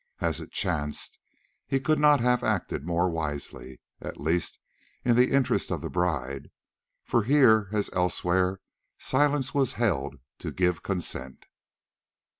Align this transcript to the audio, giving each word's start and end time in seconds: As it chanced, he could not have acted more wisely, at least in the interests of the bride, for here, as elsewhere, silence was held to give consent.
As 0.19 0.41
it 0.41 0.51
chanced, 0.51 1.19
he 1.67 1.79
could 1.79 1.99
not 1.99 2.19
have 2.21 2.41
acted 2.43 2.83
more 2.87 3.07
wisely, 3.07 3.81
at 4.01 4.19
least 4.19 4.57
in 5.05 5.15
the 5.15 5.29
interests 5.29 5.69
of 5.69 5.81
the 5.81 5.91
bride, 5.91 6.49
for 7.05 7.21
here, 7.21 7.69
as 7.71 7.91
elsewhere, 7.93 8.61
silence 8.97 9.53
was 9.53 9.73
held 9.73 10.15
to 10.39 10.51
give 10.51 10.81
consent. 10.81 11.45